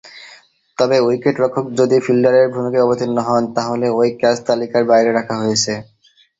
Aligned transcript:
তবে, 0.77 0.97
উইকেট-রক্ষক 0.99 1.65
যদি 1.79 1.97
ফিল্ডারের 2.05 2.47
ভূমিকায় 2.53 2.85
অবতীর্ণ 2.85 3.17
হন, 3.27 3.43
তাহলে 3.55 3.85
ঐ 3.91 4.19
ক্যাচ 4.19 4.37
তালিকার 4.47 4.83
বাইরে 4.91 5.11
রাখা 5.11 5.35
হয়েছে। 5.41 5.73